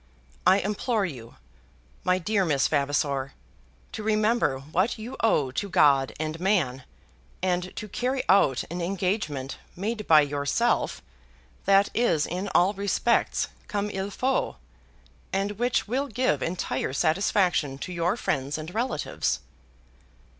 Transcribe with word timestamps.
I 0.47 0.61
implore 0.61 1.05
you, 1.05 1.35
my 2.03 2.17
dear 2.17 2.43
Miss 2.43 2.67
Vavasor, 2.67 3.33
to 3.91 4.01
remember 4.01 4.57
what 4.57 4.97
you 4.97 5.15
owe 5.19 5.51
to 5.51 5.69
God 5.69 6.11
and 6.19 6.39
man, 6.39 6.85
and 7.43 7.75
to 7.75 7.87
carry 7.87 8.23
out 8.27 8.63
an 8.71 8.81
engagement 8.81 9.59
made 9.75 10.07
by 10.07 10.21
yourself, 10.21 11.03
that 11.65 11.89
is 11.93 12.25
in 12.25 12.49
all 12.55 12.73
respects 12.73 13.49
comme 13.67 13.91
il 13.91 14.09
faut, 14.09 14.55
and 15.31 15.59
which 15.59 15.87
will 15.87 16.07
give 16.07 16.41
entire 16.41 16.93
satisfaction 16.93 17.77
to 17.77 17.93
your 17.93 18.17
friends 18.17 18.57
and 18.57 18.73
relatives. 18.73 19.41